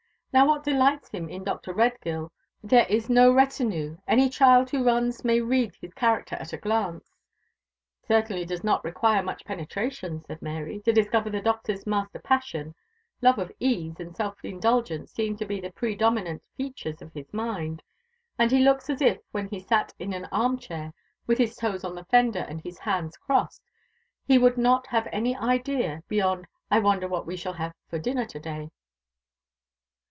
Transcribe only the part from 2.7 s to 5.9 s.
is no retenu any child who runs may read